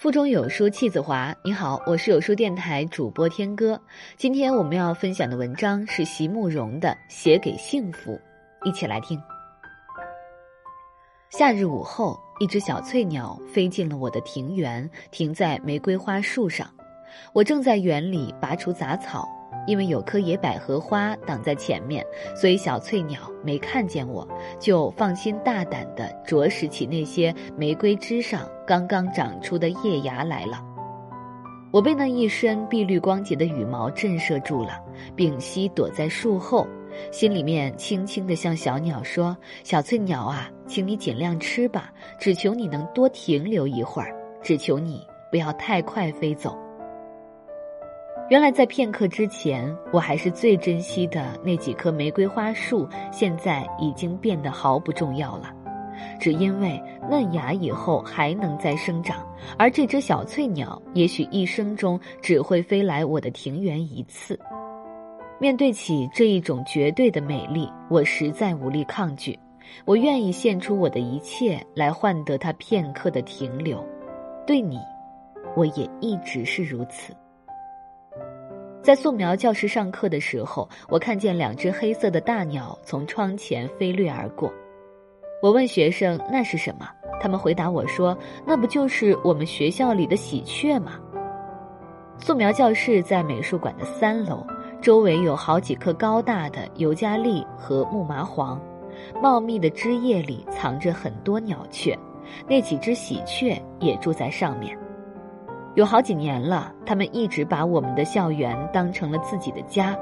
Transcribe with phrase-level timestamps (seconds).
[0.00, 1.36] 腹中有书气自华。
[1.44, 3.78] 你好，我是有书电台主播天歌。
[4.16, 8.18] 今天我们要分享的文章是席慕容的《写给幸福》，
[8.66, 9.20] 一起来听。
[11.28, 16.66] 夏日午后，一只小翠鸟飞进了我的庭园，停在玫瑰花树上。
[17.34, 19.28] 我正在园里拔除杂草。
[19.66, 22.04] 因为有棵野百合花挡在前面，
[22.34, 24.26] 所以小翠鸟没看见我，
[24.58, 30.64] 就放心大胆地啄食起那些玫瑰枝上刚刚长出的叶芽来了。
[31.72, 34.80] 我被那一身碧绿光洁的羽毛震慑住了，
[35.14, 36.66] 屏息躲在树后，
[37.12, 44.12] 心里面轻轻地向小鸟说：“小翠鸟啊，请你尽量吃吧，只求你能多停留一会儿，
[44.42, 46.58] 只求你不要太快飞走。”
[48.30, 55.52] 原来在片刻之前，我还是最珍惜的那几棵玫瑰花树，现在已经变得毫不重要了，
[56.20, 56.80] 只因为
[57.10, 59.26] 嫩芽以后还能再生长，
[59.58, 64.38] 而这只小翠鸟也许一生中只会飞来我的庭园一次。
[65.40, 69.36] 面对起这一种绝对的美丽，我实在无力抗拒，
[69.84, 73.84] 我愿意献出我的一切来换得它片刻的停留。
[74.46, 74.78] 对你，
[75.56, 77.12] 我也一直是如此。
[78.82, 84.50] 在素描教室上课的时候，我看见两只黑色的大鸟从窗前飞掠而过。
[85.42, 86.88] 我问学生那是什么，
[87.20, 90.92] 他们回答我说：“那不就是我们学校里的喜鹊吗？”
[92.18, 94.46] 素描教室在美术馆的三楼，
[94.80, 98.60] 周围有好几棵高大的尤加利和木麻黄，
[99.22, 101.98] 茂密的枝叶里藏着很多鸟雀，
[102.46, 104.76] 那几只喜鹊也住在上面。
[105.76, 109.96] 有好几年了，他们一直把我们的校园当成了自己的家。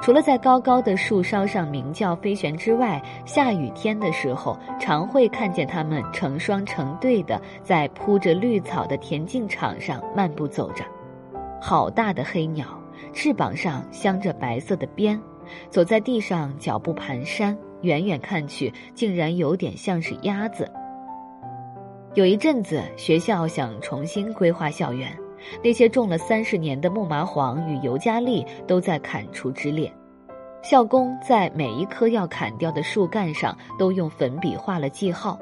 [0.00, 10.84] 除了在高高的树梢上鸣叫飞旋之外，下雨天的时候，常会看见它们成双成对的在铺着绿草的田径场上漫步走着。
[11.60, 12.66] 好大的黑鸟，
[13.12, 15.20] 翅膀上镶着白色的边，
[15.70, 20.70] 走在地上脚步蹒跚，远远看去竟然有点像是鸭子。
[22.14, 25.10] 有一阵子，学校想重新规划校园，
[25.62, 29.92] 那些种了三十年的木麻黄与尤加利都在砍除之列。
[30.62, 35.38] 校工在每一棵要砍掉的树干上都用粉笔画了记号。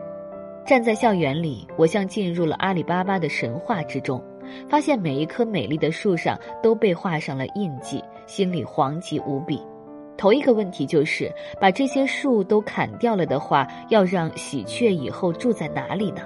[0.67, 4.23] 站在校园里，我像进入了阿里巴巴的神话之中，
[4.69, 9.61] 发现每一棵美丽的树上都被画上了印记，心里惶急无比。
[10.17, 16.23] 头一个问题就是，把这些树都砍掉了的话，要让喜鹊以后住在哪里呢？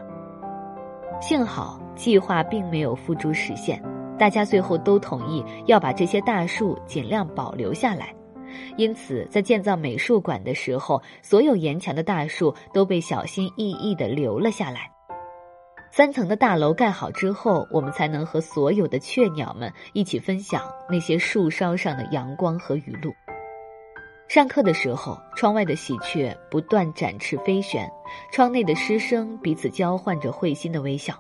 [1.21, 3.83] 幸好计划并没有付诸实现，
[4.19, 8.15] 大家最后都同意要把这些大树尽量保留下来。
[8.77, 14.91] 因此，在建造美术馆的时候，所有沿墙的大树都被小心翼翼地留了下来。
[15.91, 23.13] 三层的大楼盖好之后，我们才能和所有的雀鸟们一起分享那些树梢上的阳光和雨露。
[24.29, 27.89] 上课的时候，窗外的喜鹊不断展翅飞旋，
[28.33, 31.15] 窗内的师生彼此交换着会心的微笑。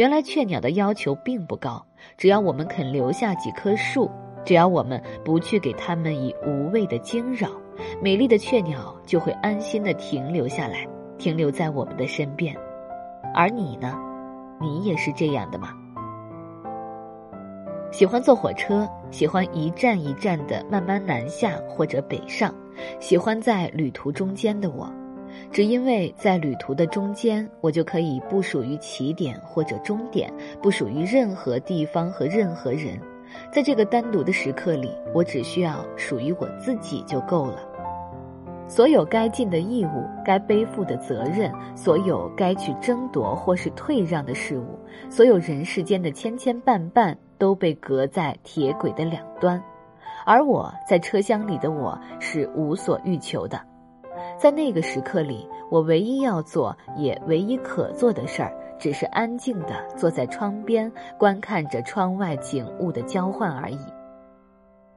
[0.00, 1.84] 原来雀鸟的要求并不高，
[2.16, 4.10] 只要我们肯留下几棵树，
[4.46, 7.50] 只要我们不去给它们以无谓的惊扰，
[8.00, 10.88] 美丽的雀鸟就会安心的停留下来，
[11.18, 12.56] 停留在我们的身边。
[13.34, 13.94] 而你呢？
[14.58, 15.74] 你也是这样的吗？
[17.92, 22.54] 喜欢坐火车，喜欢一站一站的慢慢南下或者北上，
[23.00, 24.90] 喜欢在旅途中间的我，
[25.52, 32.98] 只因为在旅途的中间，我就可以不属于起点或者终点，不属于任何地方和任何人，
[33.52, 37.58] 在这个单独的时刻里，我只需要属于我自己就够了。
[38.68, 44.78] 所有该尽的义务，该背负的责任，所有该去争夺或是退让的事物，
[45.10, 49.60] 所有人世间的千千绊绊，都被隔在铁轨的两端，
[50.24, 53.60] 而我在车厢里的我是无所欲求的。
[54.38, 63.78] 在那个时刻里，我唯一要做也唯一可做的事儿，只是安静地坐在窗边，观看着窗外景物的交换而已。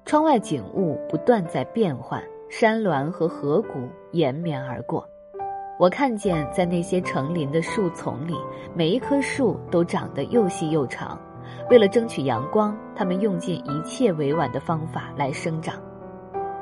[0.06, 2.22] 窗外景物不断在变换。
[2.50, 5.04] 山峦和河谷延绵而过，
[5.80, 8.36] 我看见在那些成林的树丛里，
[8.76, 11.20] 每一棵树都长得又细又长。
[11.72, 15.82] 为了争取阳光，它们用尽一切委婉的方法来生长。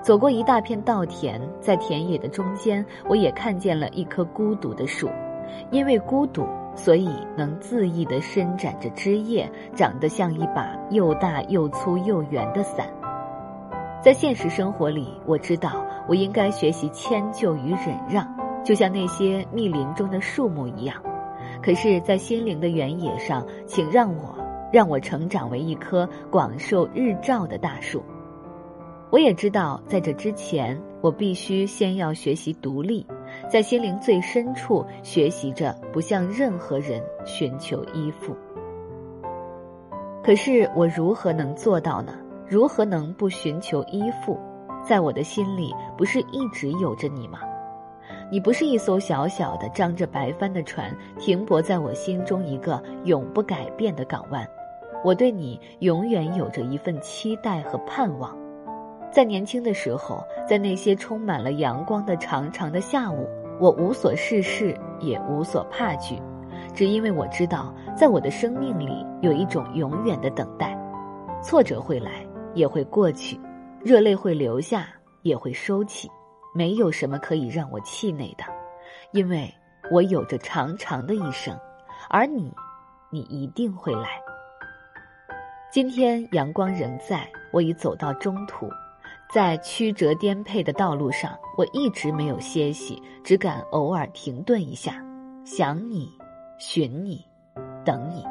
[0.02, 5.08] 走过一大片稻田，在田野的中间，我也看见了一棵孤独的树。
[5.70, 12.88] 因为孤独，所以能恣意地伸展着枝叶，长得像一把又大又粗又圆的伞。
[14.02, 18.28] 在现实生活里，我知道我应该学习迁就与忍让，
[18.64, 20.96] 就像那些密林中的树木一样。
[21.62, 24.36] 可是，在心灵的原野上，请让我
[24.72, 28.04] 让我成长为一棵广受日照的大树。
[29.12, 33.06] 我也知道，在这之前，我必须先要学习独立，
[33.50, 38.34] 在心灵最深处学习着不向任何人寻求依附。
[40.24, 42.14] 可是，我如何能做到呢？
[42.48, 44.40] 如何能不寻求依附？
[44.88, 47.40] 在我的心里，不是一直有着你吗？
[48.32, 54.48] 你不是一艘小小的、张着白帆的船，停泊在我心中一个永不改变的港湾。
[55.04, 58.41] 我对你永远有着一份期待和盼望。
[59.12, 63.28] 在年轻的时候，在那些充满了阳光的长长的下午，
[63.60, 66.18] 我无所事事，也无所怕惧，
[66.74, 70.78] 只因为我知道，在我的生命里有一种永远的等待。
[71.44, 73.38] 挫折会来，也会过去；
[73.84, 74.88] 热泪会流下，
[75.24, 76.10] 也会收起。
[76.54, 78.46] 没有什么可以让我气馁的，
[79.12, 79.54] 因为
[79.92, 81.58] 我有着长长的一生，
[82.10, 82.54] 而你，
[83.10, 84.22] 你一定会来。
[85.70, 88.70] 今天阳光仍在，我已走到中途，
[89.34, 95.02] 在曲折颠沛的道路上，我一直没有歇息，只敢偶尔停顿一下，
[95.46, 96.10] 想你，
[96.58, 97.26] 寻你，
[97.86, 98.26] 等你。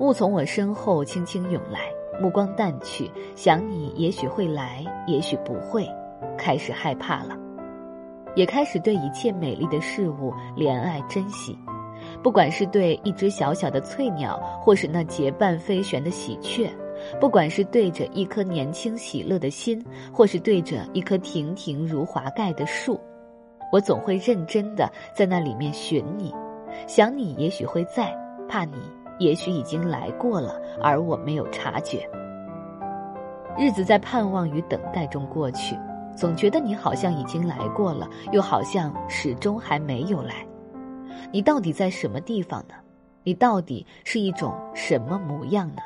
[0.00, 1.78] 雾从我身后轻轻涌来，
[2.20, 5.88] 目光淡去，想你也许会来，也许不会。
[6.36, 7.38] 开始害怕了，
[8.34, 11.56] 也开始对一切美丽的事物怜爱珍惜，
[12.20, 16.68] 不管是对一只小小的翠鸟，或是那结伴飞旋的喜鹊，
[17.20, 23.00] 不管是对着一颗年轻喜乐的心，或是对着一棵亭亭如华盖的树，
[23.72, 26.34] 我总会认真的在那里面寻你，
[26.86, 28.16] 想你也许会在，
[28.48, 28.76] 怕你
[29.18, 32.08] 也许已经来过了，而我没有察觉。
[33.58, 35.76] 日子在盼望与等待中过去。
[36.16, 40.44] 总觉得你好像已经来过了，又好像始终还没有来。
[41.30, 42.74] 你到底在什么地方呢？
[43.22, 45.82] 你到底是一种什么模样呢？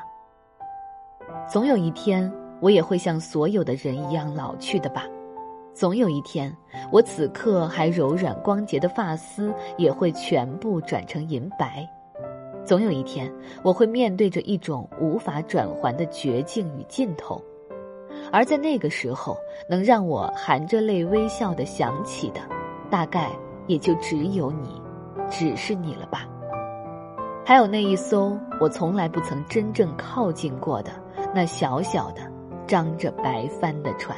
[1.47, 2.31] 总有一天，
[2.61, 5.05] 我也会像所有的人一样老去的吧。
[5.73, 6.55] 总有一天，
[6.91, 11.87] 我此刻还柔软光洁的发丝也会全部转成银白。
[12.63, 13.31] 总有一天，
[13.61, 17.41] 我会面对着一种无法转还的绝境与尽头。
[18.31, 19.37] 而在那个时候，
[19.67, 22.39] 能让我含着泪微笑的想起的，
[22.89, 23.29] 大概
[23.67, 24.81] 也就只有你，
[25.29, 26.27] 只是你了吧。
[27.45, 30.91] 还有那一艘我从来不曾真正靠近过的
[31.35, 32.21] 那小小的、
[32.67, 34.15] 张着白帆的船。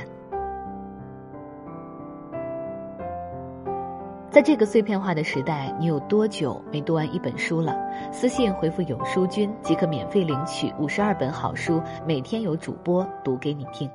[4.29, 7.73] 在这个碎片化的时代，你有多久没读完一本书了？
[8.11, 13.89] 私信回复“有书君”即可免费领取五十二本好书，每天有主播读给你听。